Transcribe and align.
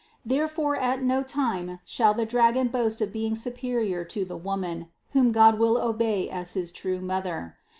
Therefore 0.25 0.75
at 0.77 1.03
no 1.03 1.21
time 1.21 1.79
shall 1.85 2.15
the 2.15 2.25
dragon 2.25 2.69
boast 2.69 3.01
of 3.01 3.11
being 3.13 3.35
superior 3.35 4.03
to 4.05 4.25
the 4.25 4.35
Woman, 4.35 4.89
whom 5.11 5.31
God 5.31 5.59
will 5.59 5.77
obey 5.77 6.27
as 6.27 6.53
his 6.55 6.71
true 6.71 7.01
Mother. 7.01 7.57